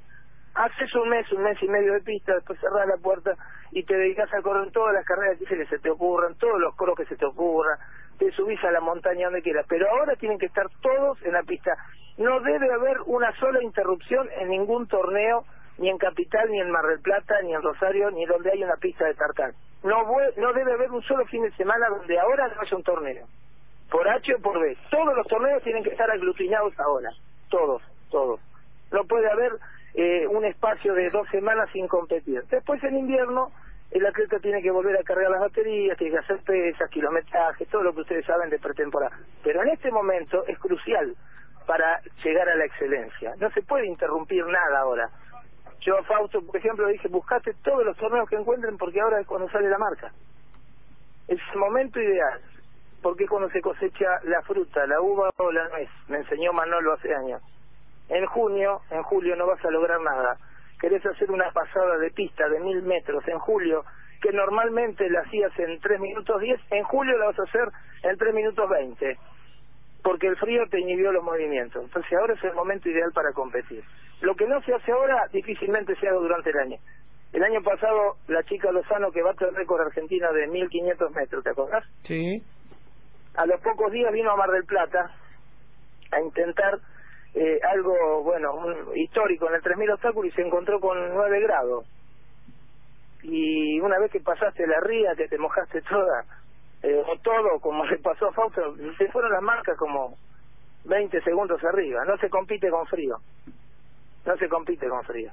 Haces 0.55 0.95
un 0.95 1.11
mes, 1.11 1.31
un 1.33 1.43
mes 1.43 1.63
y 1.63 1.69
medio 1.69 1.93
de 1.93 2.01
pista, 2.01 2.35
después 2.35 2.59
cerrás 2.59 2.87
la 2.87 2.97
puerta 2.97 3.35
y 3.73 3.83
te 3.83 3.95
dedicas 3.95 4.33
a 4.33 4.41
correr 4.41 4.71
todas 4.71 4.95
las 4.95 5.05
carreras 5.05 5.37
que 5.39 5.67
se 5.67 5.79
te 5.79 5.91
ocurran, 5.91 6.35
todos 6.37 6.59
los 6.61 6.75
coros 6.77 6.97
que 6.97 7.05
se 7.07 7.17
te 7.17 7.27
ocurran, 7.27 7.77
te 8.19 8.31
subís 8.33 8.63
a 8.65 8.71
la 8.71 8.81
montaña 8.81 9.27
donde 9.27 9.43
quieras, 9.43 9.67
pero 9.69 9.91
ahora 9.91 10.15
tienen 10.17 10.39
que 10.39 10.47
estar 10.47 10.67
todos 10.81 11.21
en 11.23 11.33
la 11.33 11.43
pista. 11.43 11.77
No 12.17 12.41
debe 12.41 12.73
haber 12.73 13.01
una 13.07 13.35
sola 13.41 13.63
interrupción 13.63 14.29
en 14.39 14.49
ningún 14.49 14.87
torneo 14.87 15.45
ni 15.79 15.91
en 15.91 15.99
Capital, 15.99 16.49
ni 16.51 16.61
en 16.61 16.71
Mar 16.71 16.87
del 16.87 17.01
Plata, 17.01 17.35
ni 17.43 17.53
en 17.53 17.61
Rosario, 17.61 18.11
ni 18.13 18.25
donde 18.25 18.53
hay 18.53 18.63
una 18.63 18.77
pista 18.77 19.05
de 19.07 19.15
tartán. 19.15 19.53
No, 19.83 20.07
no 20.37 20.53
debe 20.53 20.73
haber 20.73 20.91
un 20.93 21.03
solo 21.03 21.27
fin 21.27 21.43
de 21.43 21.51
semana 21.57 21.89
donde 21.89 22.19
ahora 22.19 22.49
no 22.49 22.61
haya 22.61 22.77
un 22.77 22.83
torneo, 22.85 23.27
por 23.91 24.09
H 24.09 24.35
o 24.35 24.39
por 24.39 24.61
B. 24.61 24.77
Todos 24.91 25.17
los 25.17 25.27
torneos 25.27 25.63
tienen 25.63 25.83
que 25.83 25.91
estar 25.91 26.11
aglutinados 26.11 26.79
ahora, 26.79 27.11
todos, 27.51 27.83
todos. 28.15 28.41
No 28.93 29.03
puede 29.07 29.29
haber 29.29 29.59
eh, 29.95 30.25
un 30.29 30.45
espacio 30.45 30.95
de 30.95 31.11
dos 31.11 31.29
semanas 31.31 31.69
sin 31.73 31.89
competir. 31.89 32.45
Después 32.49 32.83
en 32.85 32.97
invierno 32.97 33.51
el 33.91 34.07
atleta 34.07 34.39
tiene 34.39 34.63
que 34.63 34.71
volver 34.71 34.97
a 34.97 35.03
cargar 35.03 35.33
las 35.33 35.41
baterías, 35.41 35.99
tiene 35.99 36.13
que 36.13 36.21
hacer 36.21 36.39
pesas, 36.45 36.89
kilometraje, 36.91 37.67
todo 37.67 37.83
lo 37.83 37.93
que 37.93 38.03
ustedes 38.03 38.25
saben 38.25 38.51
de 38.51 38.61
pretemporada. 38.61 39.19
Pero 39.43 39.63
en 39.63 39.71
este 39.71 39.91
momento 39.91 40.45
es 40.47 40.57
crucial 40.61 41.17
para 41.67 42.01
llegar 42.23 42.49
a 42.49 42.55
la 42.55 42.65
excelencia. 42.67 43.35
No 43.41 43.51
se 43.51 43.63
puede 43.63 43.87
interrumpir 43.87 44.47
nada 44.47 44.79
ahora. 44.81 45.11
Yo 45.81 45.99
a 45.99 46.05
Fausto, 46.05 46.41
por 46.41 46.57
ejemplo, 46.57 46.87
dije, 46.87 47.09
buscate 47.09 47.53
todos 47.65 47.85
los 47.85 47.97
torneos 47.97 48.29
que 48.29 48.37
encuentren 48.37 48.79
porque 48.79 49.01
ahora 49.01 49.21
es 49.21 49.27
cuando 49.27 49.51
sale 49.51 49.69
la 49.69 49.79
marca. 49.79 50.13
Es 51.27 51.41
el 51.53 51.59
momento 51.59 52.01
ideal, 52.01 52.41
porque 53.03 53.27
cuando 53.27 53.51
se 53.51 53.61
cosecha 53.61 54.07
la 54.23 54.41
fruta, 54.43 54.87
la 54.87 55.01
uva 55.01 55.31
o 55.37 55.51
la 55.51 55.69
nuez. 55.69 55.91
Me 56.09 56.19
enseñó 56.19 56.53
Manolo 56.53 56.93
hace 56.93 57.13
años. 57.13 57.43
En 58.09 58.27
junio, 58.27 58.81
en 58.91 59.03
julio 59.03 59.37
no 59.37 59.47
vas 59.47 59.65
a 59.65 59.71
lograr 59.71 60.01
nada. 60.01 60.37
Querés 60.81 61.05
hacer 61.07 61.31
una 61.31 61.51
pasada 61.53 61.99
de 61.99 62.11
pista 62.11 62.49
de 62.49 62.61
mil 62.61 62.83
metros 62.83 63.27
en 63.29 63.39
julio, 63.39 63.85
que 64.21 64.33
normalmente 64.33 65.09
la 65.09 65.21
hacías 65.21 65.59
en 65.59 65.81
tres 65.81 66.01
minutos 66.01 66.41
diez, 66.41 66.61
en 66.71 66.85
julio 66.85 67.17
la 67.19 67.27
vas 67.27 67.39
a 67.39 67.45
hacer 67.45 67.69
en 68.03 68.17
tres 68.19 68.35
minutos 68.35 68.69
veinte 68.69 69.19
porque 70.05 70.27
el 70.27 70.37
frío 70.37 70.63
te 70.71 70.79
inhibió 70.79 71.11
los 71.11 71.25
movimientos. 71.25 71.83
Entonces 71.83 72.13
ahora 72.13 72.35
es 72.35 72.45
el 72.45 72.53
momento 72.53 72.89
ideal 72.91 73.11
para 73.13 73.33
competir. 73.33 73.83
Lo 74.21 74.35
que 74.37 74.47
no 74.47 74.61
se 74.61 74.75
hace 74.75 74.93
ahora 74.93 75.27
difícilmente 75.33 75.97
se 75.97 76.07
haga 76.07 76.19
durante 76.19 76.51
el 76.51 76.59
año. 76.59 76.77
El 77.33 77.43
año 77.43 77.63
pasado 77.63 78.17
la 78.29 78.43
chica 78.45 78.71
Lozano 78.71 79.11
que 79.11 79.23
bate 79.23 79.47
el 79.47 79.55
récord 79.57 79.81
argentina 79.81 80.31
de 80.31 80.47
1500 80.47 81.11
metros, 81.11 81.43
¿te 81.43 81.51
acordás? 81.51 81.85
Sí. 82.03 82.43
A 83.35 83.47
los 83.47 83.61
pocos 83.63 83.91
días 83.91 84.13
vino 84.13 84.31
a 84.31 84.37
Mar 84.37 84.51
del 84.51 84.67
Plata 84.67 85.11
a 86.13 86.21
intentar 86.21 86.79
eh, 87.35 87.59
algo, 87.69 88.23
bueno, 88.23 88.55
un, 88.55 88.97
histórico 88.97 89.49
en 89.49 89.57
el 89.57 89.63
3000 89.63 89.91
obstáculos 89.91 90.33
y 90.33 90.37
se 90.37 90.43
encontró 90.43 90.79
con 90.79 90.97
9 91.15 91.41
grados. 91.41 91.85
Y 93.23 93.81
una 93.81 93.99
vez 93.99 94.11
que 94.13 94.21
pasaste 94.21 94.67
la 94.67 94.81
ría, 94.81 95.15
que 95.17 95.29
te 95.29 95.39
mojaste 95.39 95.83
toda, 95.83 96.25
eh, 96.83 97.03
o 97.07 97.19
todo, 97.19 97.59
como 97.61 97.85
le 97.87 97.99
pasó 97.99 98.29
a 98.29 98.33
Fausto, 98.33 98.77
se 98.99 99.09
fueron 99.11 99.33
las 99.33 99.43
marcas 99.43 99.77
como 99.79 100.15
20 100.85 101.21
segundos 101.23 101.63
arriba. 101.65 102.05
No 102.05 102.17
se 102.19 102.29
compite 102.29 102.71
con 102.71 102.87
frío. 102.87 103.17
No 104.27 104.37
se 104.37 104.49
compite 104.49 104.89
con 104.89 105.03
frío. 105.05 105.31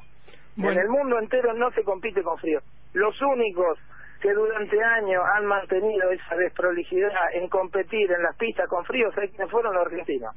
En 0.58 0.78
el 0.78 0.90
mundo 0.90 1.20
entero 1.20 1.54
no 1.54 1.72
se 1.72 1.84
compite 1.84 2.24
con 2.24 2.38
frío. 2.38 2.62
Los 2.94 3.22
únicos 3.22 3.78
que 4.22 4.34
durante 4.34 4.84
años 4.84 5.24
han 5.36 5.46
mantenido 5.46 6.10
esa 6.12 6.36
desprolijidad 6.36 7.12
en 7.34 7.48
competir 7.50 8.12
en 8.12 8.24
las 8.24 8.36
pistas 8.38 8.68
con 8.68 8.86
frío, 8.86 9.12
¿sabes 9.14 9.32
quiénes 9.32 9.50
fueron 9.52 9.74
los 9.74 9.86
argentinos? 9.86 10.36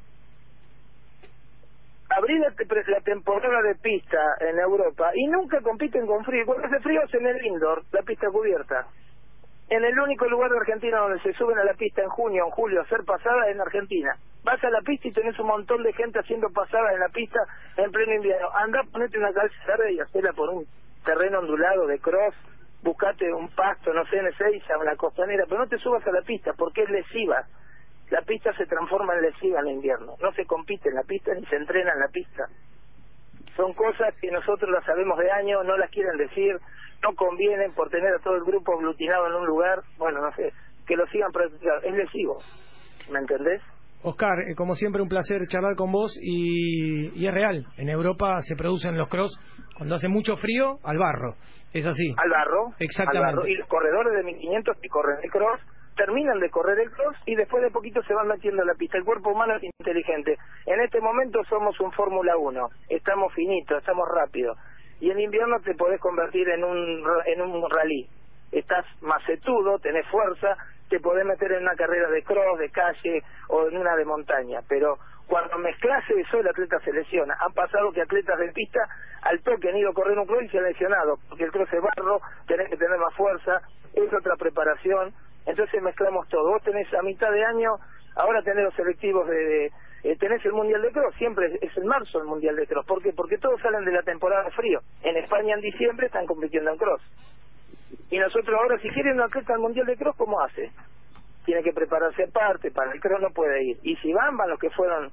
Abrir 2.17 2.39
la 2.39 3.01
temporada 3.01 3.61
de 3.61 3.75
pista 3.75 4.17
en 4.39 4.57
Europa 4.57 5.11
y 5.15 5.27
nunca 5.27 5.59
compiten 5.61 6.07
con 6.07 6.23
frío. 6.23 6.45
Cuando 6.45 6.65
hace 6.65 6.79
frío 6.79 7.01
es 7.03 7.13
en 7.13 7.27
el 7.27 7.45
indoor, 7.45 7.83
la 7.91 8.01
pista 8.03 8.29
cubierta. 8.29 8.87
En 9.69 9.83
el 9.83 9.99
único 9.99 10.25
lugar 10.27 10.49
de 10.49 10.57
Argentina 10.57 10.99
donde 10.99 11.19
se 11.19 11.33
suben 11.33 11.57
a 11.57 11.65
la 11.65 11.73
pista 11.73 12.03
en 12.03 12.09
junio 12.09 12.43
o 12.43 12.47
en 12.47 12.51
julio 12.51 12.79
a 12.79 12.83
hacer 12.83 13.03
pasadas 13.03 13.47
es 13.47 13.55
en 13.55 13.61
Argentina. 13.61 14.15
Vas 14.43 14.63
a 14.63 14.69
la 14.69 14.79
pista 14.81 15.09
y 15.09 15.11
tenés 15.11 15.37
un 15.39 15.47
montón 15.47 15.83
de 15.83 15.91
gente 15.91 16.19
haciendo 16.19 16.47
pasadas 16.51 16.93
en 16.93 16.99
la 17.01 17.09
pista 17.09 17.39
en 17.75 17.91
pleno 17.91 18.13
invierno. 18.13 18.47
Anda, 18.53 18.83
ponete 18.93 19.17
una 19.17 19.33
calza 19.33 19.55
verde 19.67 19.93
y 19.93 19.99
hacela 19.99 20.31
por 20.31 20.49
un 20.49 20.65
terreno 21.03 21.39
ondulado 21.39 21.85
de 21.87 21.99
cross, 21.99 22.35
buscate 22.81 23.33
un 23.33 23.49
pasto, 23.49 23.91
no 23.91 24.05
sé, 24.05 24.17
en 24.19 24.27
Ezeiza, 24.27 24.77
una 24.77 24.95
costanera, 24.95 25.43
pero 25.49 25.59
no 25.59 25.67
te 25.67 25.79
subas 25.79 26.05
a 26.07 26.11
la 26.11 26.21
pista 26.21 26.53
porque 26.53 26.83
es 26.83 26.89
lesiva. 26.89 27.43
La 28.15 28.21
pista 28.21 28.53
se 28.53 28.65
transforma 28.65 29.13
en 29.13 29.23
lesiva 29.23 29.59
en 29.59 29.67
invierno. 29.67 30.15
No 30.21 30.31
se 30.31 30.45
compite 30.45 30.87
en 30.87 30.95
la 30.95 31.03
pista 31.03 31.33
ni 31.33 31.45
se 31.47 31.57
entrena 31.57 31.91
en 31.91 31.99
la 31.99 32.07
pista. 32.07 32.47
Son 33.57 33.73
cosas 33.73 34.15
que 34.21 34.31
nosotros 34.31 34.71
las 34.71 34.85
sabemos 34.85 35.19
de 35.19 35.29
año, 35.29 35.61
no 35.63 35.77
las 35.77 35.91
quieren 35.91 36.15
decir, 36.15 36.57
no 37.03 37.13
convienen 37.13 37.73
por 37.73 37.89
tener 37.89 38.13
a 38.13 38.19
todo 38.19 38.37
el 38.37 38.45
grupo 38.45 38.73
aglutinado 38.73 39.27
en 39.27 39.33
un 39.33 39.45
lugar, 39.45 39.81
bueno, 39.97 40.21
no 40.21 40.33
sé, 40.33 40.53
que 40.87 40.95
lo 40.95 41.05
sigan 41.07 41.33
practicando. 41.33 41.81
Es 41.83 41.93
lesivo, 41.93 42.37
¿me 43.11 43.19
entendés? 43.19 43.61
Oscar, 44.01 44.39
eh, 44.47 44.55
como 44.55 44.75
siempre 44.75 45.01
un 45.01 45.09
placer 45.09 45.41
charlar 45.49 45.75
con 45.75 45.91
vos 45.91 46.17
y, 46.21 47.19
y, 47.21 47.27
es 47.27 47.33
real, 47.33 47.65
en 47.75 47.89
Europa 47.89 48.39
se 48.43 48.55
producen 48.55 48.97
los 48.97 49.09
cross 49.09 49.37
cuando 49.75 49.95
hace 49.95 50.07
mucho 50.07 50.37
frío 50.37 50.79
al 50.85 50.97
barro, 50.97 51.35
es 51.73 51.85
así. 51.85 52.15
Al 52.15 52.29
barro, 52.29 52.69
exactamente. 52.79 53.27
Al 53.27 53.35
barro. 53.35 53.47
Y 53.47 53.55
los 53.55 53.67
corredores 53.67 54.13
de 54.13 54.23
1500 54.23 54.77
que 54.79 54.87
corren 54.87 55.17
el 55.21 55.29
cross 55.29 55.59
terminan 55.95 56.39
de 56.39 56.49
correr 56.49 56.79
el 56.79 56.91
cross 56.91 57.17
y 57.25 57.35
después 57.35 57.63
de 57.63 57.71
poquito 57.71 58.01
se 58.03 58.13
van 58.13 58.27
metiendo 58.27 58.61
a 58.61 58.65
la 58.65 58.75
pista. 58.75 58.97
El 58.97 59.05
cuerpo 59.05 59.31
humano 59.31 59.55
es 59.55 59.63
inteligente. 59.63 60.37
En 60.65 60.81
este 60.81 60.99
momento 61.01 61.43
somos 61.45 61.79
un 61.79 61.91
Fórmula 61.91 62.37
1, 62.37 62.69
estamos 62.89 63.33
finitos, 63.33 63.77
estamos 63.77 64.07
rápidos 64.09 64.57
y 64.99 65.11
en 65.11 65.19
invierno 65.19 65.59
te 65.59 65.75
podés 65.75 65.99
convertir 65.99 66.47
en 66.49 66.63
un, 66.63 67.03
en 67.25 67.41
un 67.41 67.69
rally. 67.69 68.07
Estás 68.51 68.85
macetudo, 69.01 69.79
tenés 69.79 70.07
fuerza, 70.07 70.55
te 70.89 70.99
podés 70.99 71.25
meter 71.25 71.51
en 71.51 71.63
una 71.63 71.75
carrera 71.75 72.09
de 72.09 72.23
cross, 72.23 72.59
de 72.59 72.69
calle 72.69 73.23
o 73.49 73.67
en 73.67 73.77
una 73.77 73.95
de 73.95 74.05
montaña, 74.05 74.61
pero 74.69 74.97
cuando 75.27 75.57
mezclas 75.57 76.03
eso 76.09 76.39
el 76.39 76.47
atleta 76.47 76.79
se 76.79 76.93
lesiona. 76.93 77.35
Han 77.39 77.53
pasado 77.53 77.91
que 77.91 78.01
atletas 78.01 78.37
de 78.39 78.51
pista 78.53 78.79
al 79.23 79.41
toque 79.41 79.69
han 79.69 79.77
ido 79.77 79.89
a 79.89 79.93
correr 79.93 80.17
un 80.17 80.27
cross 80.27 80.43
y 80.43 80.49
se 80.49 80.59
han 80.59 80.65
lesionado, 80.65 81.17
porque 81.27 81.45
el 81.45 81.51
cross 81.51 81.73
es 81.73 81.81
barro, 81.81 82.21
tenés 82.47 82.69
que 82.69 82.77
tener 82.77 82.97
más 82.99 83.13
fuerza, 83.15 83.61
es 83.93 84.13
otra 84.13 84.35
preparación, 84.35 85.13
entonces 85.45 85.81
mezclamos 85.81 86.27
todo. 86.29 86.51
Vos 86.51 86.63
tenés 86.63 86.91
a 86.93 87.01
mitad 87.01 87.31
de 87.31 87.45
año, 87.45 87.75
ahora 88.15 88.41
tenés 88.41 88.65
los 88.65 88.75
selectivos 88.75 89.27
de 89.27 89.71
eh, 90.05 90.15
tenés 90.17 90.45
el 90.45 90.53
Mundial 90.53 90.83
de 90.83 90.91
Cross, 90.91 91.15
siempre 91.17 91.57
es 91.59 91.75
en 91.75 91.87
marzo 91.87 92.19
el 92.19 92.25
Mundial 92.25 92.55
de 92.55 92.67
Cross. 92.67 92.85
¿Por 92.85 93.01
qué? 93.01 93.11
Porque 93.11 93.39
todos 93.39 93.59
salen 93.59 93.83
de 93.85 93.91
la 93.91 94.03
temporada 94.03 94.51
frío. 94.51 94.79
En 95.01 95.17
España 95.17 95.55
en 95.55 95.61
diciembre 95.61 96.05
están 96.05 96.27
compitiendo 96.27 96.69
en 96.69 96.77
Cross. 96.77 97.01
Y 98.11 98.19
nosotros 98.19 98.55
ahora, 98.55 98.77
si 98.77 98.89
quieren 98.89 99.15
un 99.15 99.21
atleta 99.21 99.53
al 99.53 99.61
Mundial 99.61 99.87
de 99.87 99.97
Cross, 99.97 100.15
¿cómo 100.15 100.39
hace? 100.41 100.69
Tiene 101.43 101.63
que 101.63 101.73
prepararse 101.73 102.25
aparte, 102.25 102.69
para 102.69 102.91
el 102.91 103.01
Cross 103.01 103.19
no 103.19 103.31
puede 103.31 103.63
ir. 103.63 103.77
Y 103.81 103.95
si 103.95 104.13
van, 104.13 104.37
van 104.37 104.51
los 104.51 104.59
que 104.59 104.69
fueron... 104.69 105.09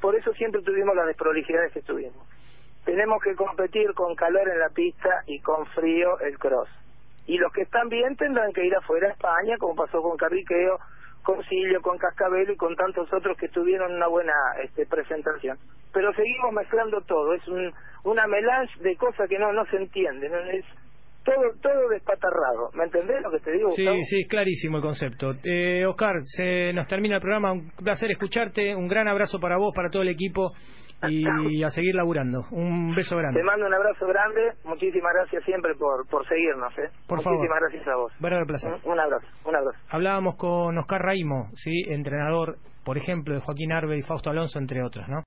Por 0.00 0.16
eso 0.16 0.32
siempre 0.32 0.62
tuvimos 0.62 0.96
las 0.96 1.06
desprolijidades 1.06 1.72
que 1.72 1.82
tuvimos. 1.82 2.26
Tenemos 2.84 3.22
que 3.22 3.36
competir 3.36 3.94
con 3.94 4.16
calor 4.16 4.48
en 4.48 4.58
la 4.58 4.70
pista 4.70 5.22
y 5.28 5.38
con 5.38 5.64
frío 5.66 6.18
el 6.18 6.36
Cross. 6.40 6.68
Y 7.26 7.38
los 7.38 7.52
que 7.52 7.62
están 7.62 7.88
bien 7.88 8.16
tendrán 8.16 8.52
que 8.52 8.64
ir 8.64 8.74
afuera 8.74 9.08
a 9.08 9.12
España, 9.12 9.56
como 9.58 9.74
pasó 9.74 10.02
con 10.02 10.16
Carriqueo, 10.16 10.78
con 11.22 11.42
Silio, 11.44 11.80
con 11.80 11.96
Cascabelo 11.98 12.52
y 12.52 12.56
con 12.56 12.76
tantos 12.76 13.10
otros 13.12 13.36
que 13.38 13.48
tuvieron 13.48 13.94
una 13.94 14.08
buena 14.08 14.34
este, 14.62 14.86
presentación. 14.86 15.58
Pero 15.92 16.12
seguimos 16.12 16.52
mezclando 16.52 17.00
todo, 17.02 17.34
es 17.34 17.48
un, 17.48 17.72
una 18.04 18.26
melange 18.26 18.78
de 18.80 18.96
cosas 18.96 19.28
que 19.28 19.38
no, 19.38 19.52
no 19.52 19.64
se 19.66 19.76
entienden, 19.76 20.32
es 20.52 20.64
todo 21.24 21.42
todo 21.62 21.88
despatarrado, 21.88 22.70
¿me 22.74 22.84
entendés 22.84 23.22
lo 23.22 23.30
que 23.30 23.38
te 23.38 23.52
digo? 23.52 23.70
Sí, 23.70 23.86
sí, 24.04 24.20
es 24.20 24.28
clarísimo 24.28 24.76
el 24.76 24.82
concepto. 24.82 25.32
Eh, 25.42 25.86
Oscar, 25.86 26.16
se 26.22 26.74
nos 26.74 26.86
termina 26.86 27.16
el 27.16 27.22
programa, 27.22 27.52
un 27.52 27.70
placer 27.70 28.10
escucharte, 28.10 28.74
un 28.74 28.88
gran 28.88 29.08
abrazo 29.08 29.40
para 29.40 29.56
vos, 29.56 29.72
para 29.74 29.88
todo 29.88 30.02
el 30.02 30.10
equipo 30.10 30.52
y 31.10 31.62
a 31.62 31.70
seguir 31.70 31.94
laburando. 31.94 32.44
Un 32.50 32.94
beso 32.94 33.16
grande. 33.16 33.40
Te 33.40 33.44
mando 33.44 33.66
un 33.66 33.74
abrazo 33.74 34.06
grande. 34.06 34.52
Muchísimas 34.64 35.12
gracias 35.14 35.44
siempre 35.44 35.74
por, 35.74 36.06
por 36.08 36.26
seguirnos. 36.28 36.76
¿eh? 36.78 36.90
Por 37.06 37.18
Muchísimas 37.18 37.60
gracias 37.60 37.88
a 37.88 37.96
vos. 37.96 38.12
Placer. 38.46 38.72
Un, 38.84 39.00
abrazo, 39.00 39.26
un 39.44 39.56
abrazo. 39.56 39.78
Hablábamos 39.90 40.36
con 40.36 40.76
Oscar 40.78 41.02
Raimo, 41.02 41.48
¿sí? 41.54 41.84
entrenador, 41.88 42.56
por 42.84 42.98
ejemplo, 42.98 43.34
de 43.34 43.40
Joaquín 43.40 43.72
Arbe 43.72 43.96
y 43.96 44.02
Fausto 44.02 44.30
Alonso, 44.30 44.58
entre 44.58 44.82
otros, 44.82 45.08
¿no? 45.08 45.20